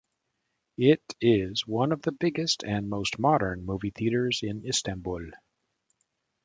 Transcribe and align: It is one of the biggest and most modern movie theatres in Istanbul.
It 0.79 1.03
is 1.21 1.67
one 1.67 1.91
of 1.91 2.01
the 2.01 2.11
biggest 2.11 2.63
and 2.63 2.89
most 2.89 3.19
modern 3.19 3.67
movie 3.67 3.91
theatres 3.91 4.39
in 4.41 4.65
Istanbul. 4.67 5.29